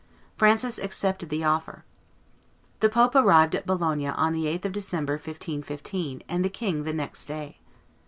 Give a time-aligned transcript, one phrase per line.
[0.35, 1.85] Francis accepted the offer.
[2.79, 6.91] The pope arrived at Bologna on the 8th of December, 1515, and the king the
[6.93, 7.59] next day.